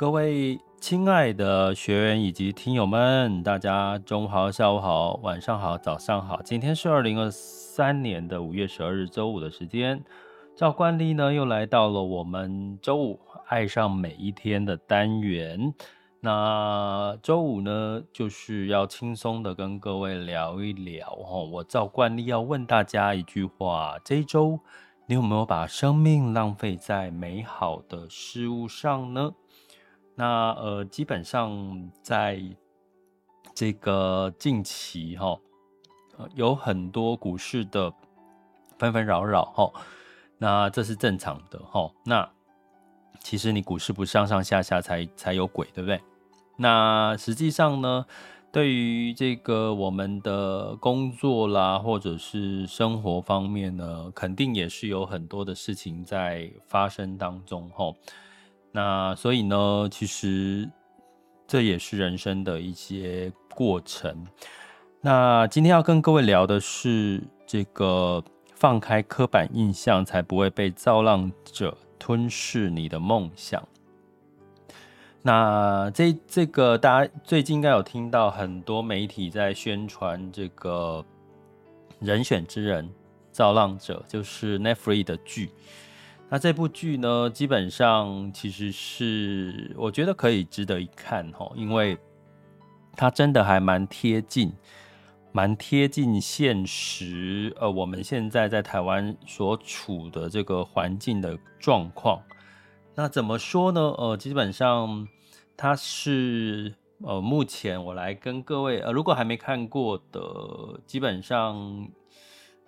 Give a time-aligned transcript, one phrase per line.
[0.00, 6.40] 各位亲爱的学员以及听友们，大家中午好、下午好、晚上好、早上好。
[6.40, 10.02] 今天是二零二三年的五月十二日周五的时间。
[10.56, 15.74] 照惯例呢，又来到了我们周五爱上每一天的单元。
[16.20, 21.44] 那周五呢，就是要轻松的跟各位聊一聊哦。
[21.44, 24.60] 我照惯例要问大家一句话：这一周
[25.04, 29.32] 你有没有把生命浪费在美好的事物上呢？
[30.20, 32.38] 那呃，基本上在
[33.54, 35.40] 这个近期哈，
[36.34, 37.90] 有很多股市的
[38.78, 39.72] 纷纷扰扰哈，
[40.36, 41.90] 那这是正常的哈。
[42.04, 42.30] 那
[43.20, 45.98] 其实你股市不上上下下才才有鬼，对不对？
[46.58, 48.04] 那实际上呢，
[48.52, 57.94] 对于这个我们的工作啦，或者是生活方面呢，肯定也是有很多的事情在发生当中哈。
[58.72, 60.68] 那所以呢，其实
[61.46, 64.26] 这也是人生的一些过程。
[65.00, 68.22] 那今天要跟各位聊的是这个
[68.54, 73.66] 放开刻板印象，才不会被造浪者吞噬你的梦想。
[75.22, 81.04] 那这这个大家最近应该有听到很多媒体在宣传这个
[81.98, 82.88] 人选之人
[83.32, 85.50] 造浪者，就是 Netflix 的剧。
[86.32, 91.98] 那这部剧呢，基本上其实是我觉得可以值得一看哈，因为
[92.92, 94.52] 它真的还蛮贴近，
[95.32, 97.52] 蛮贴近现实。
[97.58, 102.22] 呃，我们现在在台湾所处的这个环境的状况，
[102.94, 103.80] 那怎么说呢？
[103.80, 105.08] 呃，基本上
[105.56, 110.20] 它是呃，目前我来跟各位呃，如果还没看过的，
[110.86, 111.88] 基本上。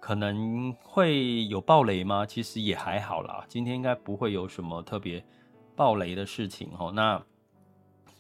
[0.02, 2.26] 可能会有暴雷吗？
[2.26, 5.24] 其实也还好啦，今天应该不会有什么特别
[5.76, 6.90] 暴雷的事情哦。
[6.90, 7.24] 那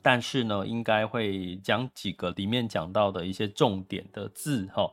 [0.00, 4.88] 但是呢，应该会讲几个里面讲到的一些重点的字哈。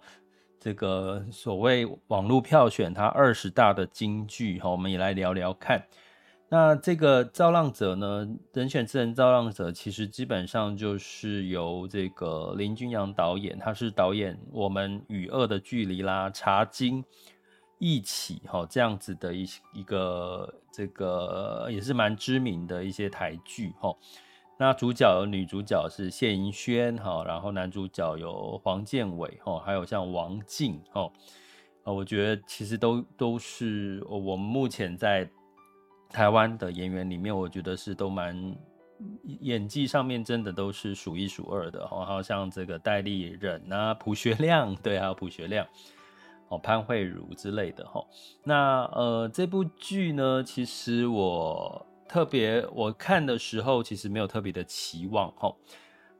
[0.59, 5.85] 这个所谓网络票选它二十大的金句哈，我们也来聊聊看。
[6.51, 17.03] 那这个造浪者呢，人选之人造浪者，其实基本上就是由这个林君阳导演，他是导演《我们与恶的距离》啦，《茶经》
[17.77, 23.95] 一起哈这样子的一一个这个也是蛮知名的一些台剧哈。
[24.57, 31.11] 那主角有女主角是谢盈萱哈，然后男主角有黄健伟哈，还有像王静哈。
[31.83, 35.29] 呃，我觉得其实都都是我们目前在。
[36.09, 38.55] 台湾的演员里面，我觉得是都蛮
[39.41, 45.65] 演技上面真的都是数一数二的，好，像这个戴立忍啊、朴学亮， 对，还有朴学亮，
[46.47, 48.03] 哦，潘慧如之类的，哈。
[48.43, 55.53] 那呃，这部剧呢，其实我特别我看的时候，其实没有特别的期望，哈。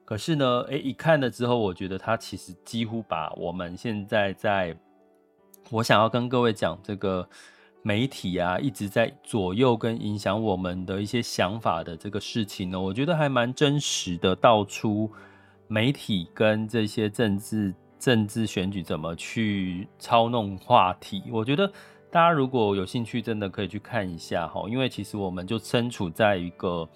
[0.04, 4.76] 可是呢，诶，一看了之后，我觉得它其实几乎把我们现在在，
[5.70, 7.28] 我想要跟各位讲这个。
[7.82, 15.10] 媒体啊，一直在左右跟影响我们的一些想法的这个事情呢，我觉得还蛮真实的，道出
[15.66, 21.22] 媒体跟这些政治政治选举怎么去操弄话题。
[21.30, 21.66] 我觉得
[22.10, 26.88] 大家如果有兴趣，真的可以去看一下哈，因为其实我们就身处在一个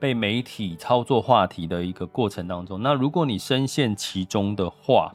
[0.00, 2.82] 被媒体操作话题的一个过程当中。
[2.82, 5.14] 那如果你深陷其中的话，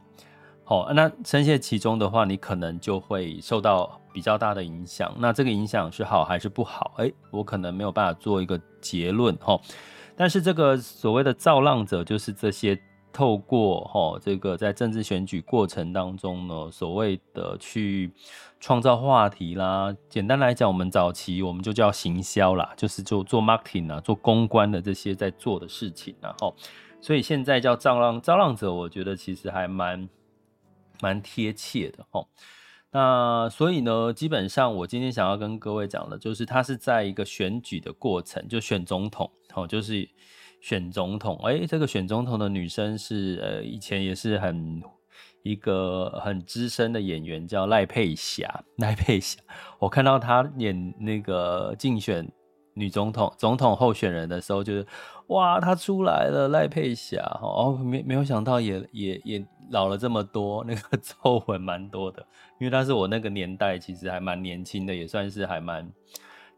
[0.70, 5.10] 好，那深陷其中的话，你可能就会受到比较大的影响。
[5.18, 6.92] 那这个影响是好还是不好？
[6.98, 9.58] 哎，我可能没有办法做一个结论哈。
[10.18, 12.78] 但是这个所谓的造浪者，就是这些
[13.14, 18.12] 透过哈这个在政治选举过程当中呢，所谓的去
[18.60, 19.96] 创造话题啦。
[20.10, 26.36] 简单来讲，我们早期我们就叫行销啦，就是做做 marketing 啊，做公关的这些在做的事情啊。
[26.42, 26.54] 哈，
[27.00, 30.10] 所以现在叫造浪造浪者，我觉得其实还蛮。
[31.02, 32.28] 蛮贴切的哦，
[32.92, 40.08] 那所以呢，基本上我今天想要跟各位讲的，就是他是在一个选举的过程，就选总统哦，就是
[40.62, 41.38] 选总统。
[41.44, 44.82] 哎，这个选总统的女生是呃，以前也是很
[45.44, 49.40] 一个很资深的演员叫赖佩霞，赖佩霞，
[49.80, 52.28] 我看到她演那个竞选
[52.74, 54.86] 女总统、总统候选人的时候，就是
[55.28, 57.18] 哇，她出来了，赖佩霞。
[57.42, 62.26] 哦，没没有想到也也也老了这么多， 那个皱纹蛮多的，
[62.60, 65.92] 因为她是我那个年代，其实还蛮年轻的，也算是还蛮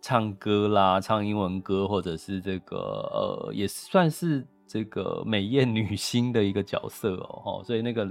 [0.01, 8.07] 唱歌啦，唱英文歌，或者是这个呃，也算是这个美艳女星的一个角色哦，所以那个。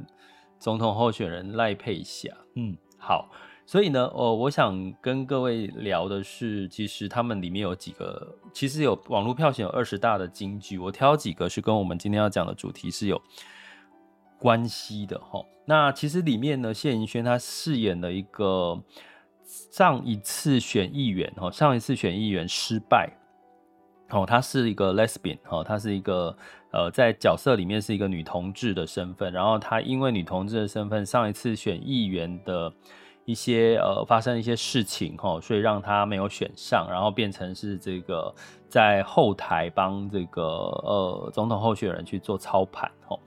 [0.61, 3.31] 总统候选人赖佩霞，嗯，好，
[3.65, 13.23] 所以呢，哦，我想跟各位聊的是，其实他们里面有几个，其实有网络票选有二十大的金句，我挑几个是跟我们今天要讲的主题是有
[14.39, 15.45] 关系的哈。
[15.67, 18.81] 那其实里面呢，谢盈萱她饰演了一个
[19.45, 23.11] 上一次选议员哈，上一次选议员失败，
[24.11, 26.37] 哦，她是一个 lesbian 哦，她是一个。
[26.71, 32.71] 呃，在角色里面是一个女同志的身份，然后她因为女同志的身份，上一次选议员的
[33.25, 38.35] 一些呃发生一些事情齁，所以让她没有选上，然后变成是这个
[38.69, 43.19] 在后台帮这个呃总统候选人去做操盘齁。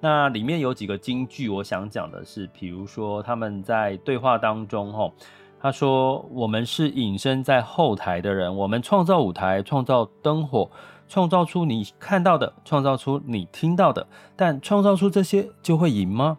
[0.00, 5.12] 那里面有几个金句，我想讲的是，比如说他们在对话当中哈，
[5.60, 10.70] 他说：“我们是隐身在后台的人，我们创造舞台，创造灯火。”
[11.10, 14.06] 创造出你看到的，创造出你听到的，
[14.36, 16.38] 但创造出这些就会赢吗？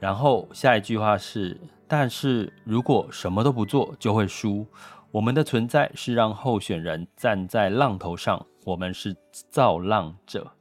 [0.00, 1.56] 然后下一句话是：
[1.86, 4.66] 但是如果什么都不做，就会输。
[5.12, 9.16] 我们的存在是让候选人站在浪头上，我们是
[9.48, 10.57] 造浪者。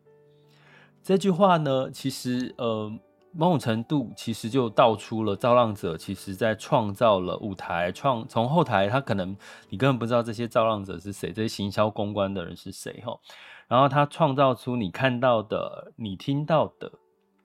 [1.07, 2.91] 这句话呢，其实呃。
[3.33, 9.37] 某种程度，其实就道出了造浪者，其实在创造了舞台，创从后台，他可能
[9.69, 13.19] 你根本不知道这些造浪者是谁，这些行销公关的人是谁哈。
[13.67, 16.91] 然后他创造出你看到的、你听到的，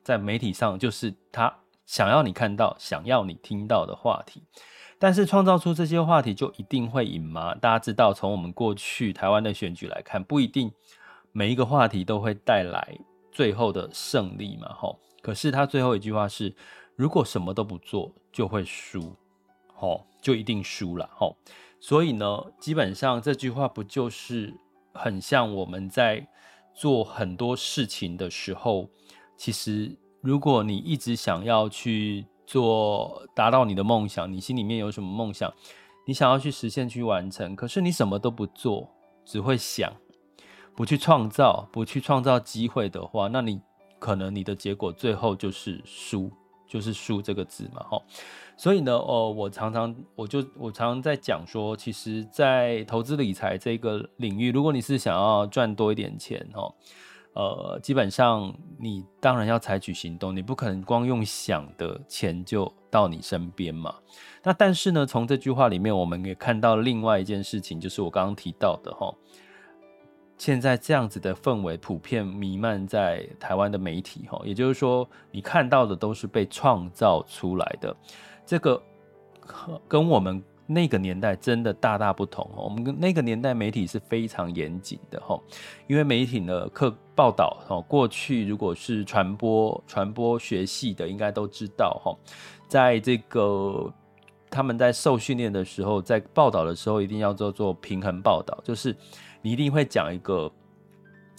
[0.03, 4.45] 在媒体上就是他想要你看到、想要你听到的话题。
[4.99, 7.55] 但是创造出这些话题就一定会赢吗？
[7.57, 10.73] 大家知道，从我们过去台湾的选举来看，不一定
[11.33, 12.97] 每一个话题都会带来
[13.33, 15.01] 最后的胜利嘛，吼。
[15.23, 16.55] 可是他最后一句话是：
[16.95, 19.17] 如果什么都不做，就会输，
[19.75, 21.37] 吼，就一定输了，吼。
[21.81, 24.55] 所以呢，基本上这句话不就是
[24.93, 26.29] 很像我们在
[26.75, 28.89] 做很多事情的时候，
[29.37, 35.53] 其实如果你一直想要去做，达到你的梦想，你心里面有什么梦想，
[36.07, 38.89] 你想要去实现、去完成，可是你什么都不做，
[39.25, 39.93] 只会想，
[40.77, 43.61] 不去创造，不去创造机会的话，那你。
[44.03, 46.29] 可能你的结果最后就是输，
[46.67, 48.03] 就是输这个字嘛，哈。
[48.57, 56.75] 所以呢，哦，我常常我就我常常在讲说，其实，在投资理财这个领域，如果你是想要赚多一点钱，哈，
[57.35, 63.95] 呃，基本上你当然要采取行动，你不可能光用想的钱就到你身边嘛。
[64.43, 69.15] 那但是呢，从这句话里面，我们也看到另外一件事情，就是我刚刚提到的，哈。
[70.43, 77.97] 现在这样子的氛围普遍弥漫在台湾的媒体，哈，也就是说，你看到的都是被创造出来的，
[78.45, 78.83] 这个
[79.87, 82.51] 跟我们那个年代真的大大不同。
[82.57, 85.41] 我们那个年代媒体是非常严谨的，哈，
[85.87, 92.19] 因为媒体的课报道，哈，过去如果是传播传播学系的，应该都知道，哈，
[92.67, 93.89] 在这个
[94.51, 98.97] 他们在受训练的时候，在报道的时候，一定要做做平衡报道，就是。
[99.43, 100.51] 你一定会讲一个，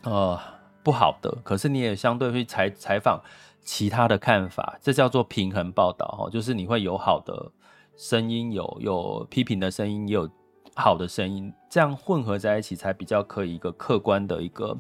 [0.03, 0.38] 呃，
[0.83, 3.24] 不好的，可是你也相对会采采访
[3.62, 7.51] 其他的看法，这叫做平衡报道哈，就是你会有好的
[7.95, 10.29] 声音，有有批评的声音，也有
[10.75, 14.77] 好的声音，这样混合在一起才比较可以一个客观的一个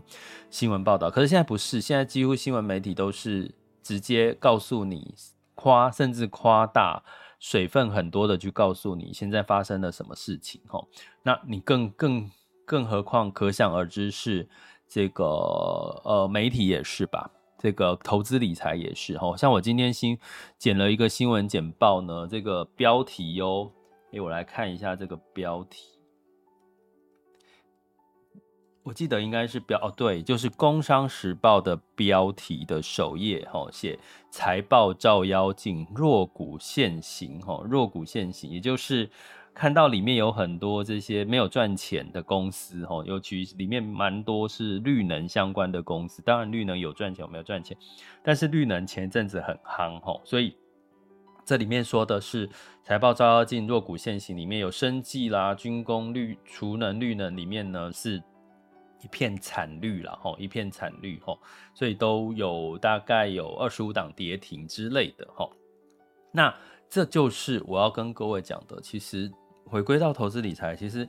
[0.49, 1.09] 新闻报道。
[1.09, 5.15] 可是现在不是，现在几乎新闻媒体都是直接告诉你
[5.55, 7.01] 夸，甚至夸大，
[7.39, 10.85] 水分很多的去告诉你现在发生了什么事情哈，
[11.23, 12.29] 那你更更。
[12.65, 14.47] 更何况，可想而知是
[14.87, 15.25] 这个
[16.03, 19.35] 呃，媒体也是吧，这个投资理财也是哈。
[19.35, 20.17] 像我今天新
[20.57, 23.71] 剪了一个新闻简报呢，这个标题哟，
[24.13, 25.99] 哎，我来看一下这个标题，
[28.83, 39.09] 我记得应该是标哦，对，就是《工商时报》的标题的首页哈，写财报照妖镜，弱股现形哈，弱股现形，也就是。
[39.53, 46.21] 看到里面有很多这些没有赚钱的公司，哈，尤其里面蛮多是绿能相关的公司。
[46.23, 47.77] 当然，绿能有赚钱，有没有赚钱？
[48.23, 50.55] 但是绿能前一阵子很夯，哈，所以
[51.45, 52.49] 这里面说的是
[52.83, 58.21] 财报照妖镜，弱股现形，里面有生技啦、军工、绿储能、绿能里面呢是
[59.03, 61.37] 一片惨绿了吼，一片惨绿吼，
[61.75, 65.51] 所以都有大概有二十五档跌停之类的吼。
[66.31, 66.51] 那
[66.89, 68.79] 这就是我要跟各位讲的。
[68.81, 69.31] 其实
[69.65, 71.07] 回归到投资理财，其实，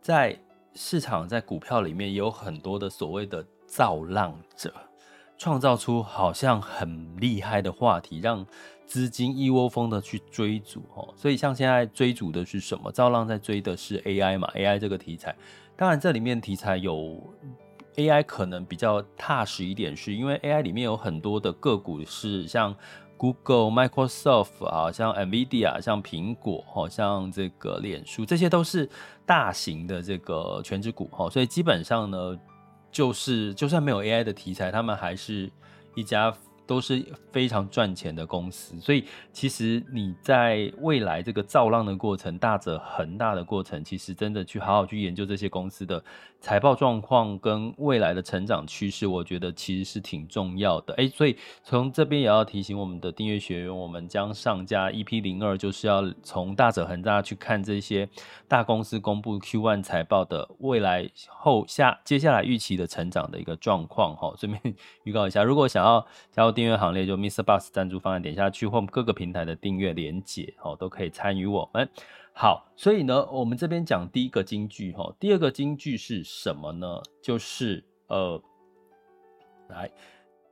[0.00, 0.38] 在
[0.74, 4.72] 市场在股票里面也有很多的所谓的造浪者，
[5.38, 8.44] 创造出好像很厉害的话题，让
[8.86, 11.12] 资金一窝蜂的去追逐哦。
[11.16, 12.90] 所以像现在追逐的是什么？
[12.90, 15.36] 造浪在追的是 AI 嘛？AI 这个题材，
[15.76, 17.22] 当然这里面题材有
[17.96, 22.74] AI 可能比较踏实一点，是因为 AI 里面有很多的个股是像。
[23.22, 28.90] Google、Microsoft 啊，像 NVIDIA、像苹果、好像这个脸书，这些都是
[29.24, 32.36] 大型的这个全职股哈，所以基本上呢，
[32.90, 35.48] 就是就算没有 AI 的题材，他们还是
[35.94, 36.34] 一家。
[36.64, 46.02] 都是非常赚钱的公司，所以其实你在未来这个造浪的过程，大者恒大的过程，其实真的去好好去研究这些公司的
[46.42, 50.92] 财报状况跟未来的成长趋势，我觉得其实是挺重要的。
[50.94, 58.06] 哎，所以从这边也要提醒我们的订阅学员，我们将上架 EP 零二，就是要从大者恒大去看这些
[58.46, 64.34] 大公司公布 Q1 财报的未来后下接下来预期的成长的一个状况哈。
[64.36, 66.52] 顺便预告一下，如果想要加入。
[66.52, 67.42] 订阅行列就 Mr.
[67.42, 71.88] Bus 赞助方案，点下去或各个平台的订阅连结哦，都可以参与我们。
[72.32, 77.00] 好，所以呢，我们这边讲第一个金句哈，第二个金句是什么呢？
[77.22, 78.42] 就是呃，
[79.68, 79.90] 来，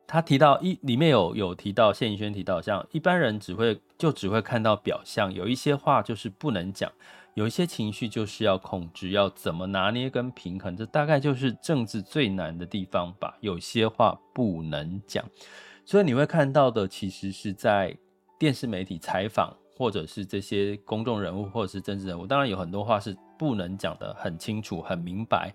[0.06, 6.92] 他提到一里面有有提到谢盈轩提到，像一般人只会就只会看到表象，有一些话就是不能讲。
[7.34, 13.38] 有一些情绪就是要控制，要怎么拿捏跟平衡，这大概就是政治最难的地方吧。
[13.40, 15.24] 有些话不能讲，
[15.84, 17.96] 所以你会看到的，其实是在
[18.36, 25.54] 电视媒体采访，或者是这些公众人物，或者是政治人物，当然有很多话是不能讲得很清楚、很明白，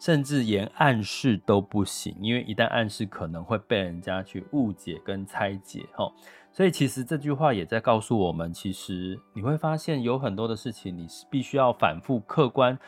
[0.00, 6.10] 甚至连暗示都不行，因为一旦暗示，可能会被人家去误解跟拆解，哈。
[6.50, 12.78] 所以其实这句话也在告诉我们，其实你会发现有很多的事情，你是必须要反复客观，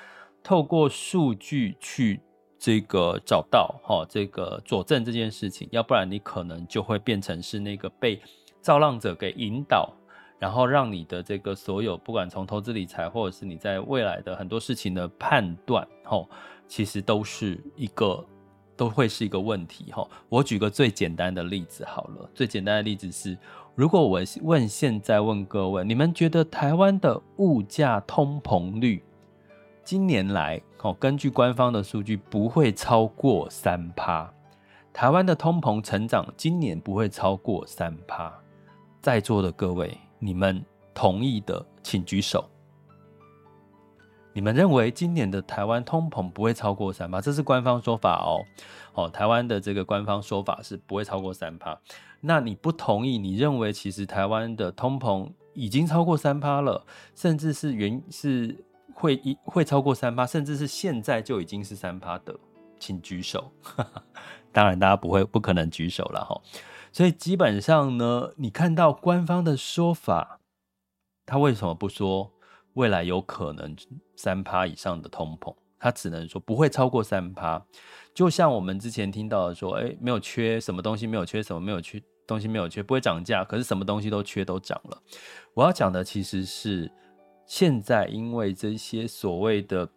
[0.42, 2.22] 透过数据去
[2.58, 8.18] 这个找到哈，这个佐证这件事情，要不然你可能就会变成是那个被
[8.62, 9.92] 造浪者给引导，
[10.38, 16.28] 然后让你的这个所有不管从投资理财，或者是你在未来的很多事情的判断，吼，
[16.66, 18.24] 其实都是一个。
[18.78, 20.08] 都会是一个问题吼。
[20.28, 23.36] 我举个最简单的例子好了，最简单的例子是，
[23.74, 29.02] 如果我问现在问各位，你们觉得台湾的物价通膨率
[29.82, 34.32] 今年来哦，根据官方的数据不会超过三趴，
[34.92, 38.32] 台湾的通膨成长今年不会超过三趴，
[39.02, 42.48] 在座的各位，你们同意的请举手。
[44.34, 47.20] 你们认为今年的台湾通膨不会超过三趴？
[47.20, 48.44] 这是官方说法哦。
[48.94, 51.76] 哦，台湾的这个官方说法是不会超过三趴。
[52.20, 53.18] 那你不同意？
[53.18, 56.84] 你认为其实台湾的通膨已经超过三趴了，
[57.16, 58.56] 甚至是原是
[58.94, 62.32] 会一会超过三趴，甚至是现在就已经是三趴的，
[62.78, 63.50] 请举手。
[64.52, 66.40] 当然，大家不会不可能举手了哈。
[66.92, 70.40] 所以基本上呢，你看到官方的说法，
[71.26, 72.32] 他为什么不说？
[72.74, 73.74] 未来有可能
[74.14, 77.60] 三趴以上的通膨，他只能说不会超过三趴。
[78.14, 83.42] 就像我们之前听到的说，哎，没有缺什么东西，没有缺什么，没有缺东西，没有缺，不会涨价。
[83.42, 85.02] 可是什么东西都缺，都涨了。
[85.54, 86.88] 我要讲的其实是
[87.46, 89.88] 现在，因为这些所谓的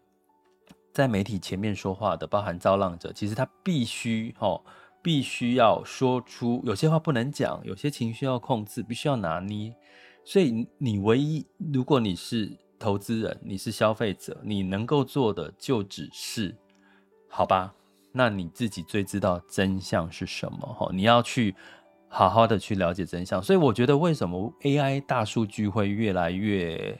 [0.91, 4.59] 在媒体前面说话的，包含造浪者，其实他必须哦，
[5.01, 9.75] 必须要说出有些话不能讲，有些情绪要控制，必须要拿捏。
[10.23, 16.55] 所以你唯一，如果你是投资人，你是消费者，你能够做的就只是，
[17.27, 17.73] 好吧？
[18.11, 20.59] 那你自己最知道真相是什么？
[20.77, 21.55] 哈，你要去
[22.07, 23.41] 好好的去了解真相。
[23.41, 26.99] 所以我觉得，为什么 AI 大数据会越来越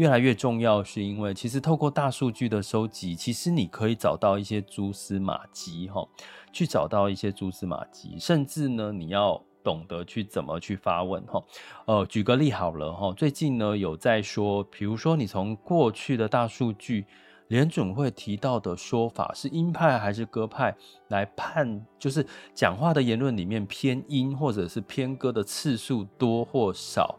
[0.00, 6.08] 越来越重要，是因为其实透过大数据的收集，其实你可以找到一些蛛丝马迹，哈，
[6.50, 9.42] 去找到一些蛛丝马迹，甚至呢，你要。
[9.62, 11.44] 懂得去怎么去发问哈，
[11.84, 17.04] 呃，举个例好了哈，最近呢有在说，比如说你从过去的大数据，
[17.48, 20.74] 联准会提到的说法是鹰派还是鸽派
[21.08, 27.18] 来判，就是讲话的言论里面偏鹰或者是偏鸽的次数多或少，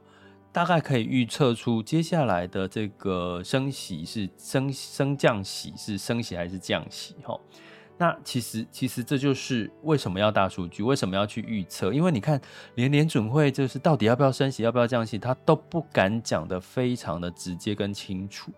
[0.51, 7.39] 大概可以预测出接下来的这个升息是升升降息是升息还是降息哈。
[7.97, 11.93] 那其实其实这就是为什么要大数据，为什么要去预测？
[11.93, 12.41] 因为你看，
[12.73, 18.51] 连联准会就是到底要不要升息，要不要降息，他都不敢讲的非常的直接跟清楚。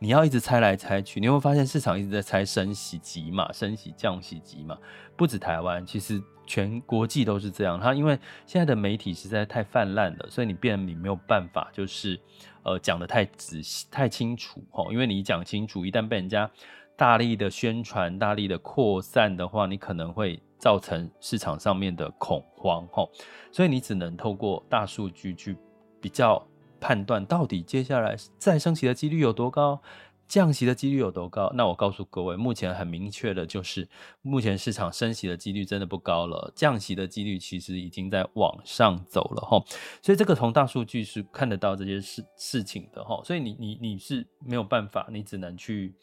[0.00, 4.76] 你要一直猜来猜去，你会发现市场一直在猜升息几码，升息降息几码，
[5.16, 7.78] 不止台湾，其实全国际都是这样。
[7.78, 12.18] 它因为现在的媒体实在太泛滥了，所以你变你没有办法，就是
[12.64, 14.90] 呃讲得太仔细、太清楚齁。
[14.90, 16.50] 因为你讲清楚，一旦被人家
[16.96, 23.08] 大力的宣传、大力的扩散的话，你可能会造成市场上面的恐慌齁。
[23.52, 25.56] 所以你只能透过大数据去
[26.00, 26.42] 比较。
[26.80, 29.82] 判断到底接下来再升息的几率有多高，
[30.28, 31.50] 降息的几率有多高？
[31.54, 33.88] 那我告诉各位，目前很明确的就是，
[34.22, 39.64] 目前市场升息的几率真的不高了，降息的几率其实已经在往上走了哈。
[40.02, 43.20] 所以这个从大数据是看得到这些事事情的哈。
[43.24, 45.94] 所以你你你是没有办法，你只能去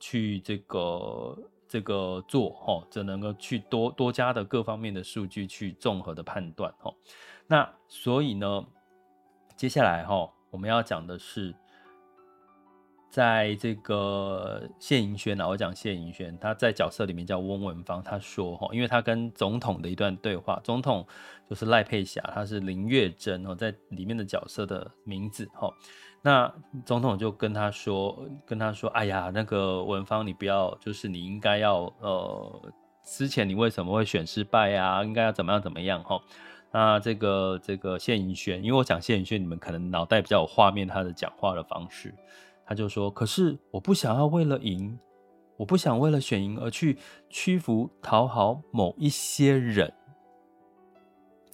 [0.00, 1.38] 去这个
[1.68, 6.92] 这个做哈，只能够去多多加的各方面的数据去综合的判断哈。
[7.46, 8.64] 那所以呢？
[9.56, 11.54] 接下来哈，我们要讲的是，
[13.14, 18.02] 在这个谢盈萱啊，我讲谢盈萱，他在角色里面叫翁文芳。
[18.02, 21.06] 他说哈，因为他跟总统的一段对话，总统
[21.48, 25.72] 就是赖佩霞，他是林月珍哦，在里面的角色的名字哈。
[26.22, 26.52] 那
[26.84, 32.72] 总统就跟他说，跟他说，哎呀，那个文芳，你不要，就是你应该要呃，
[33.04, 35.04] 之前你为什么会选失败呀？
[35.04, 36.20] 应该要怎么样怎么样哈。
[36.72, 42.12] 那这个这个谢盈萱，因为我讲谢盈萱，你们可能脑袋比较有画面，他的讲话的方式，
[42.66, 44.98] 他就说：“可是我不想要为了赢，
[45.56, 49.92] 我不想为了选赢而去屈服讨好某一些人。”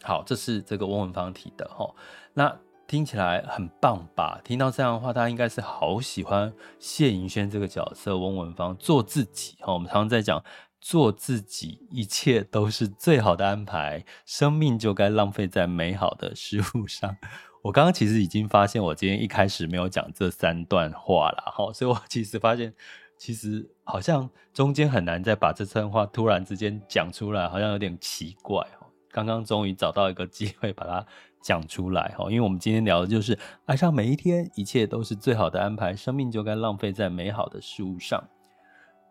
[0.03, 1.95] 好，这是这个翁文芳提的哈。
[2.35, 4.41] 那听起来很棒吧？
[4.45, 9.73] 听到这样的话，大家应该是好喜欢谢盈萱这个角色，翁文芳做自己哈。
[9.73, 10.43] 我们常常在讲。
[10.83, 14.03] 做自己，一切都是最好的安排。
[14.25, 17.19] 生命就该浪费在美好的事物上。
[17.63, 22.73] 我刚刚其实已经发现，我今天一开始没有讲这三段话了，哈，所以我其实发现，
[23.19, 28.87] 其实好像中间很难再把这段话突然之间讲出来，好像有点奇怪，哈。
[29.13, 31.05] 刚刚终于找到一个机会把它
[31.43, 33.37] 讲出来，哈，因为我们今天聊的就是
[33.67, 35.95] 爱上每一天，一切都是最好的安排。
[35.95, 38.23] 生命就该浪费在美好的事物上。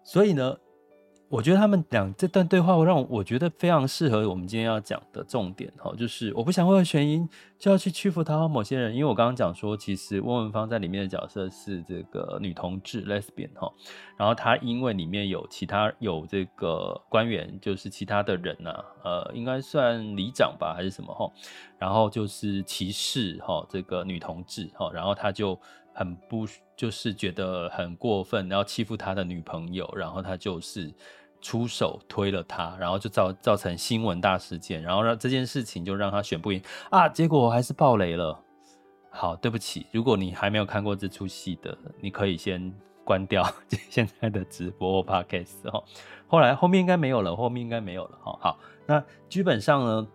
[0.01, 0.55] 所以呢，
[1.29, 13.71] 我觉得他们两这段对话，我让我觉得非常适合我们今天要讲的重点哈，就是我不想为了选赢就要去屈服讨好某些人，因为我刚刚讲说，其实翁文芳在里面的角色是这个女同志 lesbian 哈，
[14.17, 21.31] 然后她因为里面有其他有这个官员，就是其他的人呐、呃，应该算里长吧还是什么哈，
[21.77, 25.55] 然后就是歧视哈这个女同志哈，然后他就
[25.93, 30.91] 很不就是觉得很过分，然后欺负他的女朋友，然后他就是。
[31.41, 38.39] 出手推了他，然后就造造成新闻大事件，然后让这件事情就让他选不赢啊，结果还是爆雷了。
[39.09, 42.71] 好，对不起，如果你还没有看过这出戏的，你可以先
[43.03, 43.43] 关掉
[43.89, 45.83] 现在的直播或 podcast 哈。
[46.27, 48.37] 后来后面应该没有了，后面应该没有了哈。
[48.39, 50.07] 好，那基本上呢，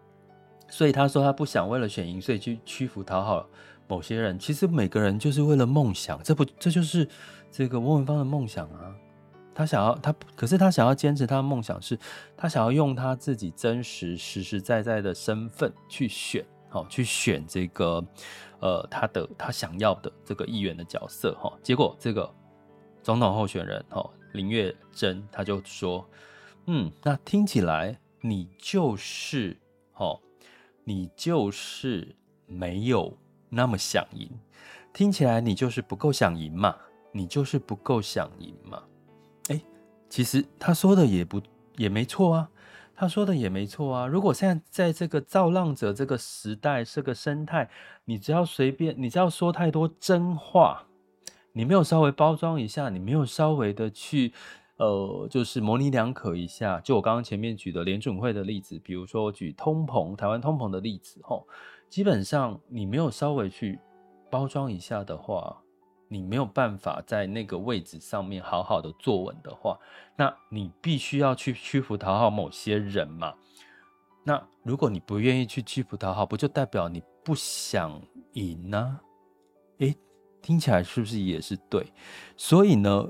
[0.68, 3.44] 所以他说他不想为了选赢，所以去屈服讨好
[3.88, 4.38] 某些人。
[4.38, 7.08] 其实每个人就是为了梦想，这不这就是
[7.50, 8.94] 这个翁文芳的梦想啊。
[9.54, 11.96] 他想要他，可是他想要坚持他的梦想是，
[12.36, 18.04] 他想要用他自己真实、实实在在的身份去选，好，去选这个，
[18.58, 21.52] 呃，他的他想要的这个议员的角色，哈。
[21.62, 22.28] 结果这个
[23.02, 26.04] 总统候选人，哈，林月珍，他就说，
[26.66, 29.56] 嗯，那听起来你就是，
[29.92, 30.18] 哈，
[30.82, 33.16] 你就是没有
[33.48, 34.28] 那么想赢，
[34.92, 36.74] 听起来你就是不够想赢嘛，
[37.12, 38.82] 你就是不够想赢嘛。
[40.14, 41.42] 其实他说的也不
[41.77, 42.48] 也没错啊，
[42.94, 44.07] 他说的也没错啊。
[44.07, 47.68] 如果现在在这个造浪者这个时代，这个生态，
[48.05, 50.87] 你只要随便，你只要说太多真话，
[51.53, 54.33] 你没有稍微包装一下，你没有稍微的去
[54.77, 56.79] 呃，就是模棱两可一下。
[56.79, 61.44] 就我刚刚前面举的联准会的例子，比如说我举通膨，台湾通膨的例子，吼，
[61.88, 63.81] 基本上你没有稍微去
[64.31, 65.61] 包装一下的话。
[66.08, 69.78] 你没有办法在那个位置上面好好的坐稳的话，
[70.16, 73.34] 那你必须要去屈服讨好某些人嘛。
[74.22, 78.00] 那如果你不愿意去屈服讨好，不就代表你不想
[78.34, 79.00] 赢呢？
[79.78, 79.94] 诶，
[80.40, 81.92] 听起来是不是也是对？
[82.36, 83.06] 所以呢，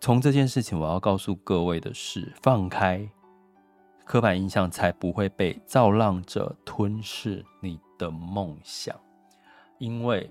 [0.00, 3.10] 从这件事情我要告诉各位的是，放开
[4.04, 8.94] 刻板印象，才不会被造浪者吞噬你的梦想，
[9.78, 10.30] 因为。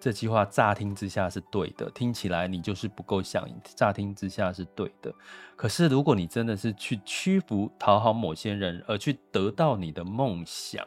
[0.00, 3.54] 这句话乍听之下是对的，听起来你就是不够响应。
[3.76, 5.12] 乍听之下是对的，
[5.54, 10.82] 可是如果你真的是去屈服、讨好某些人，而去得到你的梦想，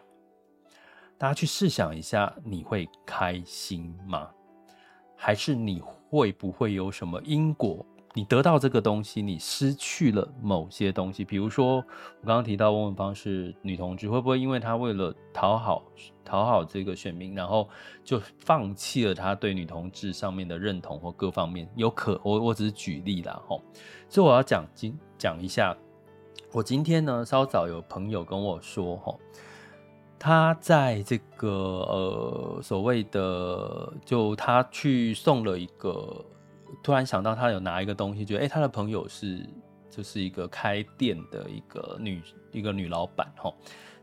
[1.17, 4.31] 大家去试想一下，你会开心吗？
[5.15, 7.85] 还是你会不会有什么因果？
[8.15, 11.25] 你得到这个东西，你失去了某些东西。
[11.25, 15.83] 比如说，我刚刚提到翁文方是女同志，会不会因为她为了讨好
[16.23, 17.67] 讨好这个选民，然后
[18.03, 21.67] 就放弃了她对女同志上面的认同或各方面？
[21.75, 23.59] 有可我我只是举例啦，吼。
[24.07, 25.75] 所以我要讲今讲一下，
[26.51, 29.19] 我今天呢稍早有朋友跟我说，吼，
[30.19, 36.23] 他在这个呃所谓的，就他去送了一个。
[36.81, 39.47] 突然想到，他有拿一个东西，觉得哎，他的朋友是
[39.89, 43.55] 就是一个开店的一个女一个女老板吼，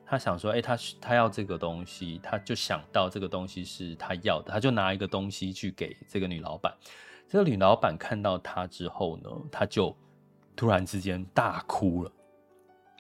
[0.07, 6.73] 他想说，哎，他他要这个东西，他就想到这个东西是他要的，他就拿一个东西去给这个女老板。
[7.29, 9.97] 这个女老板看到他之后呢，他就
[10.57, 12.13] 突然之间大哭了。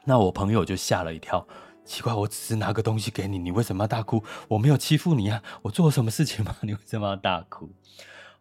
[0.05, 1.47] 那我朋友就吓了一跳，
[1.85, 4.23] 奇怪，我只是拿个东西给你，你为什么要大哭？
[4.49, 6.55] 我没有欺负你啊，我做了什么事情吗？
[6.63, 7.69] 你为什么要大哭？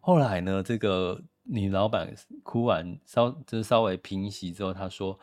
[0.00, 5.18] 后来呢，这个女老板哭完稍就是稍微平息之后，她说：“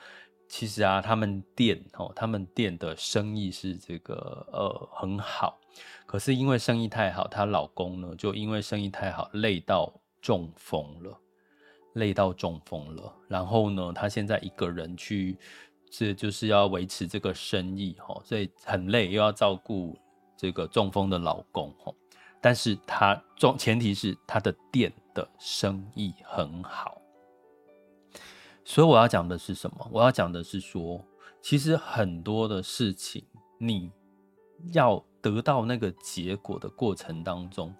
[0.47, 5.59] 其实啊，他们店哦，他们店的生意是这个呃很好，
[6.05, 11.19] 可是因为生意太好，她老公呢就因为生意太好累到中风了，
[11.93, 13.13] 累到中风了。
[13.27, 15.37] 然后呢，她现在一个人去，
[15.89, 19.97] 这就是要维持这个生意哈，所以很累，又要照顾
[20.37, 21.91] 这个中风的老公哈。”
[22.39, 27.02] 但是他重前提是他的店的生意很好，
[28.63, 29.89] 所以我要讲的是什么？
[29.91, 31.04] 我要讲的是说，
[31.41, 33.26] 其实很多的事情，
[33.58, 33.91] 你
[34.71, 37.73] 要得到那个结果的过程当中，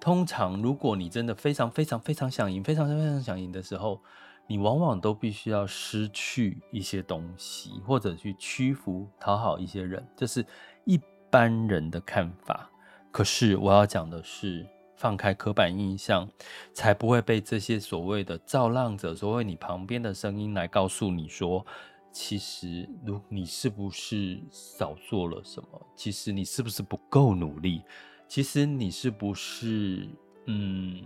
[0.00, 4.02] 通常如果你真的非常非常非常想赢，非常非常想赢的时候，
[4.48, 10.44] 你往往都必须要失去一些东西，或者去屈服、讨好一些人，这是
[10.84, 12.68] 一般人的看法。
[13.12, 16.26] 可是我要讲的是，放开刻板印象，
[16.72, 21.64] 才不会被这些所谓的造浪者，所谓你旁边的声音来告诉你说，
[22.10, 25.86] 其实如你是不是少做了什么？
[25.94, 27.82] 其实你是不是不够努力？
[28.26, 30.08] 其实你是不是
[30.46, 31.02] 嗯，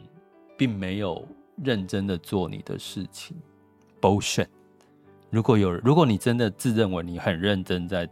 [0.57, 3.37] 并没有认真的做你的事情
[4.01, 4.47] ？Bullshit！
[5.29, 8.09] 如果有，如果你真的自认为你很认真在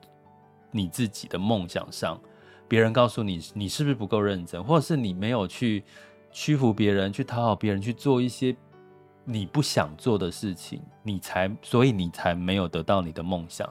[0.73, 2.21] 你自己的梦想上。
[2.67, 5.85] 别人告诉你，你是不是不够认真，或者是你没有去
[6.33, 8.57] 屈服别人，去讨好别人，去做一些
[9.25, 13.71] 你不想做的事情，你才，所以你才没有得到你的梦想。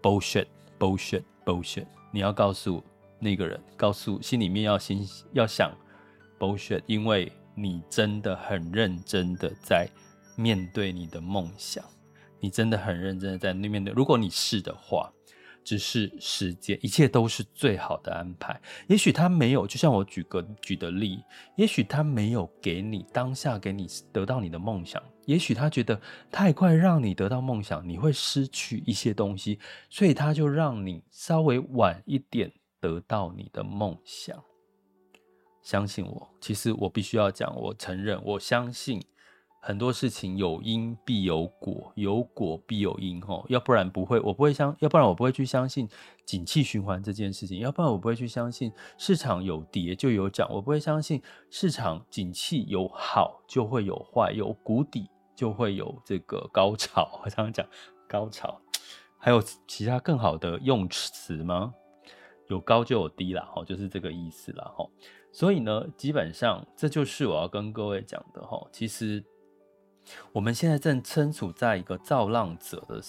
[0.00, 1.86] Bullshit，bullshit，bullshit。
[2.12, 2.82] 你要告诉
[3.18, 5.70] 那个人，告诉心里面要心要想
[6.38, 9.88] bullshit，因为你真的很认真的在
[10.36, 11.84] 面对你的梦想，
[12.40, 13.92] 你真的很认真的在那面对。
[13.92, 15.12] 如果你是的话。
[15.68, 18.58] 只是时间，一切都是最好的安排。
[18.86, 21.22] 也许他没有，就像我举个举的例，
[21.56, 26.00] 也许他没有给你当下给你得到你的梦想，也许他觉得
[26.30, 29.58] 太快让你得到梦想，你会失去一些东西，
[29.90, 32.50] 所以他就让你稍微晚一点
[32.80, 34.42] 得到你的梦想。
[35.60, 39.04] 相信我，其实我必须要讲，我承认，我相信。
[39.60, 45.86] 很多事情有因必有果，有果必有因，吼，要不然不会，我不会相，要不然我不会去相信
[46.24, 57.10] 景气循环这件事情，要不然我不会去相信市场有跌就有涨，我不会相信市场景气有好就会有坏，有谷底就会有这个高潮。
[57.24, 57.66] 我常常讲
[58.08, 58.60] 高潮，
[59.18, 61.74] 还有其他更好的用词吗？
[62.48, 64.90] 有高就有低啦，吼，就是这个意思啦，吼。
[65.32, 69.22] 所以呢，基本上这就是我要跟各位讲的，吼，其实。
[70.32, 73.00] 我们现在正身处在一个造浪者的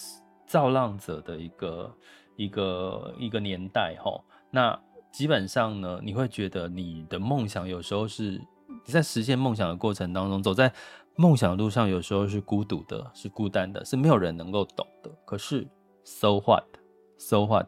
[0.46, 1.96] 造浪者的一个
[2.36, 4.80] 一个一个年代哈，那
[5.12, 8.42] 基本上呢，你会觉得你的梦想有时候是
[8.86, 10.72] 你在实现梦想的过程当中，走在
[11.16, 15.12] 梦想的路上，有时候是孤独的，是孤单的，是没有人能够懂的。
[15.26, 15.68] 可是
[16.04, 17.68] ，so what，so what，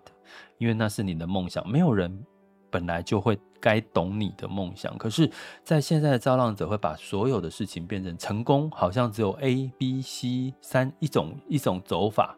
[0.58, 2.26] 因为那是你的梦想，没有人
[2.72, 3.38] 本来就会。
[3.64, 5.30] 该懂你的梦想，可是，
[5.64, 12.36] 在现在的造浪者会把所有的事情变成成功，好像只有 A、B、C 三一种一种走法，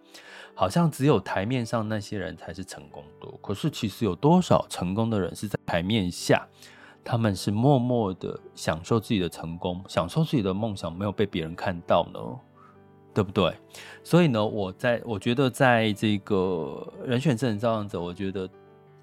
[0.53, 3.27] 好像只有台面上那些人才是成功的。
[3.41, 6.45] 可是，其实有多少成功的人是在台面下，
[7.05, 12.19] 他们是默默的享受自己的成功，享受自己的梦想没有被别人看到呢？
[13.13, 13.55] 对不对？
[14.03, 18.49] 所以呢，我在我觉得，在这个人选之人造浪者，我觉得。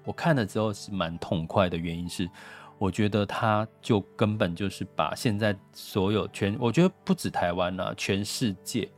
[0.03, 2.29] 我看了之后是蛮痛快的，原因是，
[2.77, 8.89] 我觉得他就根本就是把现在所有全，我觉得不止台湾啊，全世界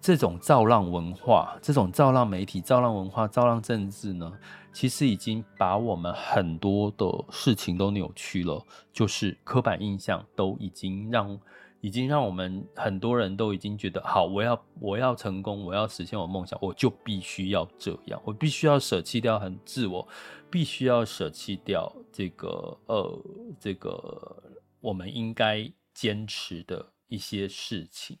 [0.00, 4.32] 这种造浪文化、这种造浪媒体、造浪文化、造浪政治呢，
[4.72, 11.38] 其实已经把我们很多的事情都扭曲了，就是刻板印象都已经让。
[11.82, 20.06] 已经让我们很多人都已经觉得，好，我要我要成功，我要实现我梦想，我就必须要这样，我必须要舍弃掉很自我，
[20.50, 23.24] 必须要舍弃掉这个呃
[23.58, 24.42] 这个
[24.80, 28.18] 我们应该坚持的一些事情。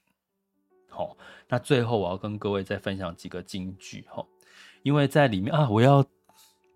[0.88, 1.16] 好，
[1.48, 4.24] 那最后我要跟各位再分享几个金句哈，
[4.82, 6.04] 因为在里面啊，我要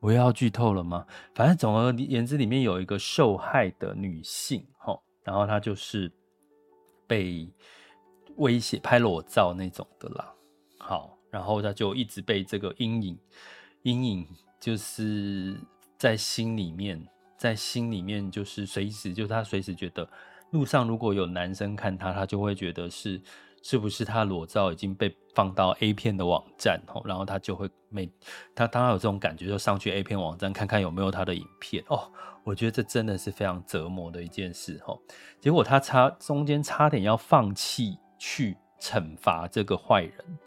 [0.01, 1.07] 我要剧透了吗？
[1.35, 6.13] 反正总而言之，里面有一个受害的女性哈，然后她就是。
[7.07, 7.47] 被
[8.37, 10.35] 威胁拍裸照那种的啦，
[10.79, 13.19] 好，然后他就一直被这个阴影，
[13.83, 14.27] 阴影
[14.65, 15.61] 就是
[15.99, 16.99] 在心里面，
[17.37, 20.09] 在心里面就是随时，就是他随时觉得
[20.53, 23.21] 路上如果有男生看他，他就会觉得是
[23.63, 28.11] 是不是他裸照已经被放到 A 片的网站，然后他就会每
[28.55, 32.11] 他当他有这种感觉，就上去 A 片网站看看有没有他的影片哦。
[32.43, 34.99] 我觉得这真的是非常折磨的一件事哦，
[35.43, 40.39] 结果他差中间差点要放弃去惩罚这个坏人，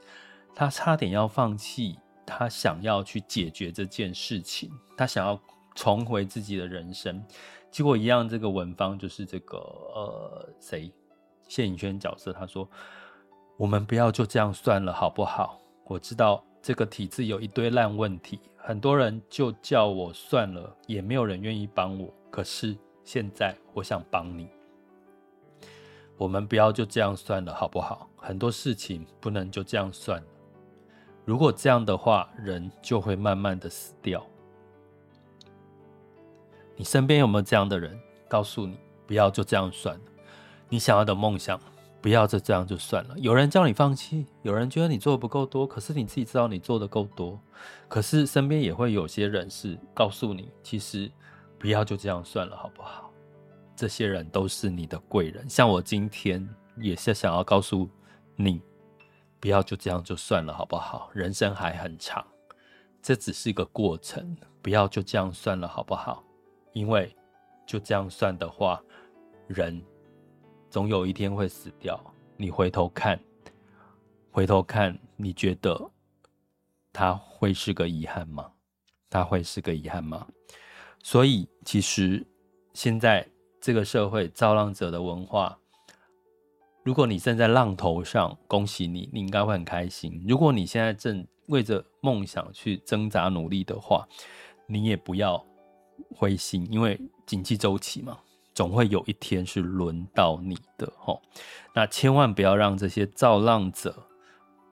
[0.56, 5.40] 他差点要放弃，他想要去解决这件事情，他想要
[5.74, 7.24] 重回自己的人生，
[7.72, 10.92] 结果一样，这个文芳就是这个呃谁
[11.48, 12.70] 谢颖轩角色，他说
[13.56, 15.60] 我们不要就这样算了好不好？
[15.86, 18.42] 我知道这个体制有一堆烂问题。
[18.58, 22.14] 很多人就叫我算了，也没有人愿意帮我。
[22.30, 24.50] 可是现在我想帮你，
[26.18, 28.10] 我们不要就这样算了，好不好？
[28.18, 30.28] 很多事情不能就这样算了。
[31.28, 34.26] 如果这样的话，人就会慢慢的死掉。
[36.78, 38.00] 你身边有没有这样的人？
[38.30, 40.02] 告诉你，不要就这样算了。
[40.70, 41.60] 你想要的梦想。
[42.00, 43.16] 不要就这样就算了。
[43.18, 47.38] 有人叫你放弃，有人觉得你做的不够多，可是你自己知道你做的够多。
[47.90, 51.12] 可是身边也会有些人是告诉你，其实
[51.58, 53.12] 不要就这样算了，好不好？
[53.76, 55.50] 这些人都是你的贵人。
[55.50, 57.90] 像我今天也是想要告诉
[58.36, 58.62] 你，
[59.40, 61.10] 不要就这样就算了，好不好？
[61.14, 62.26] 人生还很长，
[63.02, 66.24] 这只是一个过程，不要就这样算了，好不好？
[66.74, 67.16] 因为
[67.66, 68.82] 就这样算的话，
[69.48, 69.82] 人。
[70.70, 72.00] 总有一天会死掉。
[72.36, 73.18] 你回头看，
[74.32, 75.90] 回头看，你觉得
[76.92, 78.52] 他会是个遗憾吗？
[79.10, 80.28] 他会是个遗憾吗？
[81.02, 82.24] 所以，其实
[82.74, 83.26] 现在
[83.62, 85.58] 这个社会造浪者的文化，
[86.88, 90.24] 如果你站在浪头上，恭喜你，你应该会很开心。
[90.26, 94.08] 如果你现在正为着梦想去挣扎努力的话，
[94.68, 95.46] 你也不要
[96.16, 98.18] 灰心，因为经济周期嘛。
[98.54, 101.22] 总会有一天是轮到你的吼，
[101.76, 103.94] 那千万不要让这些造浪者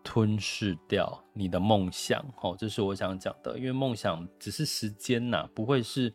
[0.01, 3.59] 吞噬掉你的梦想吼，这是我想讲的。
[3.59, 6.13] 因为梦想只是时间呐，不会是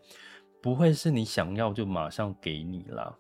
[0.63, 3.15] 不会是你想要就马上给你啦。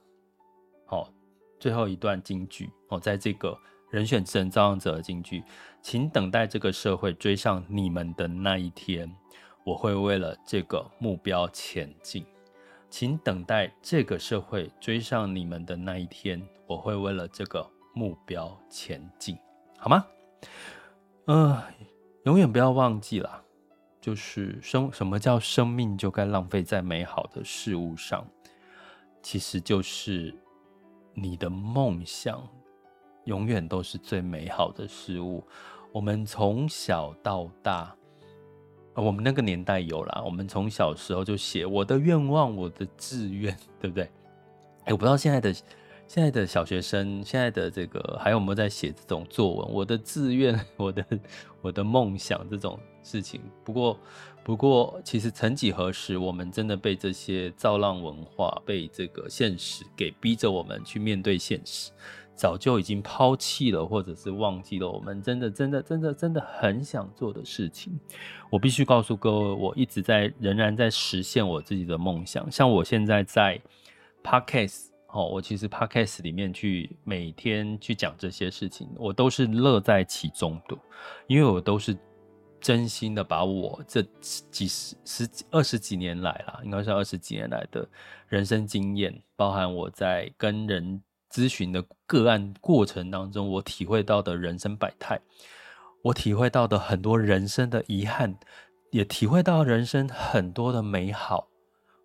[1.60, 3.56] 最后一段金句哦，在这个
[3.90, 5.44] 人选之人造浪者的金句，
[5.80, 9.14] 请等待这个社会追上你们的那一天，
[9.62, 12.24] 我会为了这个目标前进。
[12.88, 19.38] 请等待这个社会追上你们的那一天，我会为了这个目标前进，
[19.78, 20.04] 好吗？
[21.26, 21.64] 嗯、呃，
[22.24, 23.44] 永远不要忘记了，
[24.00, 28.26] 就是生什么叫生命就该浪费在美好的事物上，
[29.22, 30.34] 其实就是
[31.14, 32.46] 你的梦想
[33.24, 35.44] 永远都是最美好的事物。
[35.92, 37.94] 我们从小到大。
[38.94, 44.04] 我们那个年代有啦，我们从小时候就写我的愿望、我的志愿，对不对？
[44.84, 45.54] 哎，我不知道现在的
[46.10, 49.72] 现在的小学生，现在的这个还有没有在写这种作文？
[49.72, 51.04] 我的志愿、 我的
[51.62, 53.40] 我的梦想这种事情。
[53.62, 53.96] 不过，
[54.42, 61.92] 不过，其实曾几何时，我们真的被这些造浪文化、被这个现实给逼着我们去面对现实。
[62.34, 67.96] 早就已经抛弃了，或者是忘记了我们真的、真的、真的、真的很想做的事情。
[68.50, 72.50] 我必须告诉各位，我一直在仍然在实现我自己的梦想。
[72.50, 73.60] 像我现在在
[74.24, 80.76] Podcast，哦，我其实 Podcast 里面去每天去讲这些事情，我都是乐在其中的，
[81.26, 81.96] 因为我都是
[82.60, 87.88] 真心的把我这几十、十几、二十几年来啦，应该是二十几年来的
[88.28, 91.02] 人生经验，包含我在跟人。
[91.32, 95.20] 咨询的个案过程当中，我体会到的人生百态，
[96.02, 98.36] 我体会到的很多人生的遗憾，
[98.90, 101.49] 也体会到人生很多的美好。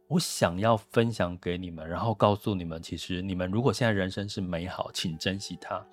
[0.08, 5.84] 我想要分享给你们，然后告诉你们，其实你们如果现在人生是美好，请珍惜它；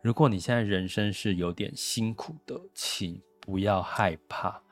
[0.00, 4.62] 如果你现在人生是有点辛苦的，请不要害怕，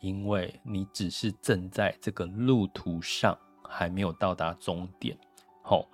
[0.00, 5.16] 因为你只是正在这个路途上，还没有到达终点。
[5.62, 5.88] 好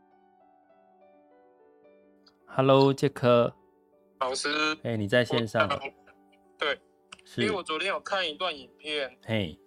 [2.46, 3.54] ，Hello，杰克
[4.20, 4.48] 老师，
[4.82, 5.68] 哎你在线上？
[6.56, 6.80] 对，
[7.22, 9.60] 是因为我昨天有看一段影片，嘿。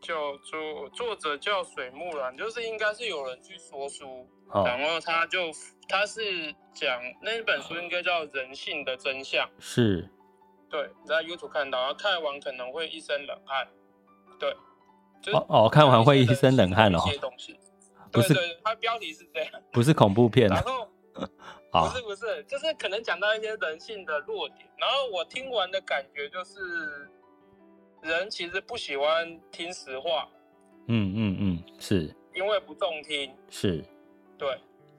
[0.00, 5.50] 叫做作者叫水木兰，就是应该是有人去说书，哦、然后他就
[5.88, 10.08] 他是讲那本书应该叫《人性的真相》，是，
[10.68, 13.68] 对，在 YouTube 看到，然后看完可能会一身冷汗，
[14.38, 14.56] 对，
[15.22, 17.58] 就是、哦哦，看完会一身冷汗哦，一些东西，
[18.10, 20.88] 不是，对对，他标题是这样，不是恐怖片，然后，
[21.70, 27.10] 不是不是，就是可能讲到一些人性的弱点，然后我听完的感觉就是。
[28.02, 30.28] 人其实不喜欢听实话，
[30.86, 33.84] 嗯嗯嗯，是，因为不中听，是，
[34.38, 34.58] 对，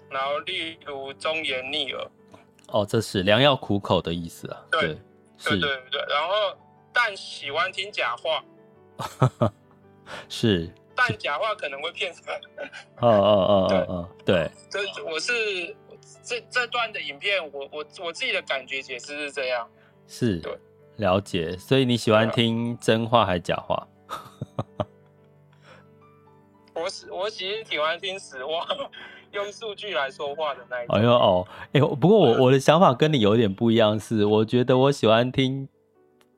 [0.10, 2.08] 然后例如忠言逆耳，
[2.68, 4.98] 哦，这是良药苦口的意思啊，对，对，
[5.38, 5.50] 是。
[5.50, 6.58] 对对对，然后
[6.94, 8.44] 但喜欢听假话，
[10.30, 12.42] 是，但假话可能会骗人，
[13.00, 15.76] 哦哦哦哦哦，对，这我是
[16.24, 19.68] 这这段的影片，我我我自己的感觉解释是这样，
[20.08, 20.56] 是，对。
[21.02, 23.88] 了解，所以你喜欢听真话还是假话？
[26.74, 28.66] 我喜我其实喜欢听实话，
[29.34, 30.96] 用数据来说话的那一种。
[30.96, 35.68] 哎呦哦，哎呦，不过我 我的想法跟你有点不一样，是我觉得我喜欢听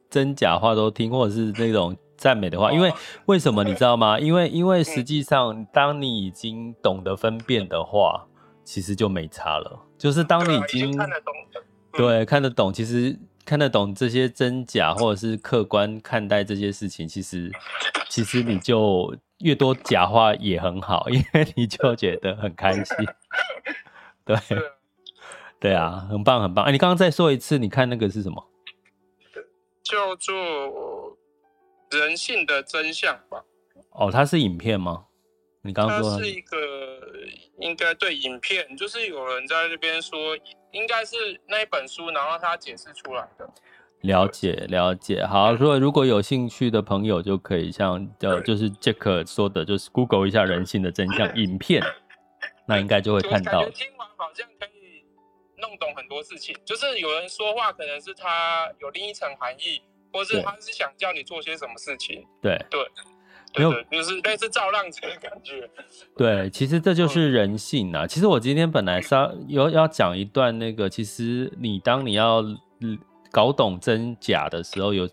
[0.09, 2.91] 真假话都听，或者是那种赞美的话，因为
[3.25, 4.19] 为什么你知道吗？
[4.19, 8.25] 因为因为实际上，当你已经懂得分辨的话，
[8.63, 9.79] 其实就没差了。
[9.97, 11.33] 就是当你已经看得懂，
[11.93, 13.17] 对，看得懂，其实。
[13.45, 17.51] 看得懂这些真假，或者是客观看待这些事情，其实
[18.09, 22.85] 其实你就越多假话也很好， 因为你就觉得很开心。
[24.25, 24.37] 对，
[25.59, 26.65] 对啊，很棒很棒。
[26.65, 28.47] 哎，你刚刚再说一次，你看那个是什么？
[29.83, 31.17] 叫做
[31.91, 33.43] 人性的真相吧。
[33.91, 35.05] 哦，它是影片吗？
[35.61, 36.57] 你刚刚说它是一个，
[37.59, 40.37] 应该对影片，就是有人在那边说。
[40.73, 41.15] 应该是
[41.47, 43.49] 那一本书，然后他解释出来的。
[44.01, 51.81] 了解了解，好，所以如果有兴趣的朋友，就可以像呃，就是 Jack 说的，就是 Google 一下《人性的真相》影片，
[52.67, 53.63] 那应该就会看到。
[53.69, 55.05] 听完好像可以
[55.55, 59.81] 弄懂很多事情，就是有人说话可能是他有另一层含义，
[60.11, 62.27] 或是他是想叫你做些什么事情。
[62.41, 62.83] 对对。
[62.83, 63.03] 对
[63.55, 65.69] 没有，就是类似造浪者的感觉。
[66.17, 68.07] 对，其实这就是人性啊。
[68.07, 72.43] 其实我今天本来是要有要讲一段那个，其实你当你要
[73.31, 75.07] 搞懂真假的时候，有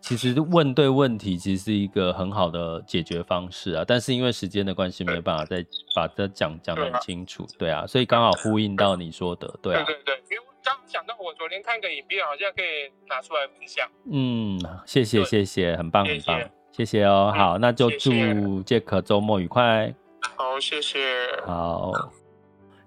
[0.00, 3.84] 其实问对问题，其实是一个很好的解决方式啊。
[3.86, 7.46] 但是因为时间的关系，没有办法再把它讲讲得很清楚。
[7.58, 9.84] 对啊，所以刚好呼应到你说的，对啊。
[9.84, 13.88] 对对对，因为我刚想到，我昨天看个影片，好像可以拿出来分享。
[14.10, 16.40] 嗯，谢谢谢谢，很棒很棒。
[16.72, 19.94] 谢谢哦，好，那就祝杰克周末愉快。
[20.36, 20.98] 好，谢谢。
[21.44, 21.92] 好，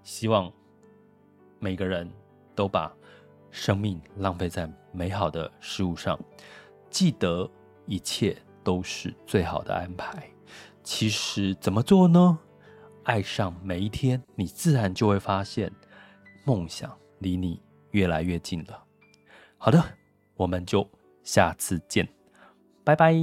[0.02, 0.52] 希望
[1.60, 2.12] 每个人
[2.56, 2.92] 都把
[3.52, 6.20] 生命浪费在美好的事物上，
[6.90, 7.48] 记得
[7.86, 10.28] 一切都是最好的安排。
[10.84, 12.40] 其实怎么做呢？
[13.04, 15.72] 爱上每一天，你自然就会发现
[16.44, 18.84] 梦想离你越来越近了。
[19.58, 19.80] 好的，
[20.36, 20.90] 我们就
[21.24, 22.08] 下次见，
[22.84, 23.14] 拜拜。